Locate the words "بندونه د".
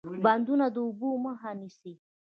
0.25-0.77